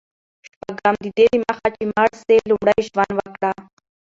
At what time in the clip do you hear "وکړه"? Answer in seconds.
3.15-3.51